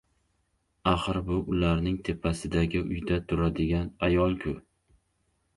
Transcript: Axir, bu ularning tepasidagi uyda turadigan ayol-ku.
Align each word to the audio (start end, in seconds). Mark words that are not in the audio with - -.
Axir, 0.91 1.19
bu 1.27 1.37
ularning 1.57 1.99
tepasidagi 2.09 2.83
uyda 2.87 3.21
turadigan 3.33 3.93
ayol-ku. 4.09 4.59